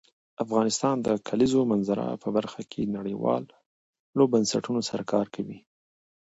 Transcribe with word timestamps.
افغانستان 0.43 0.95
د 1.01 1.07
د 1.15 1.17
کلیزو 1.27 1.61
منظره 1.71 2.05
په 2.23 2.29
برخه 2.37 2.61
کې 2.71 2.91
نړیوالو 2.97 4.23
بنسټونو 4.33 4.79
سره 4.89 5.03
کار 5.13 5.27
کوي. 5.35 5.59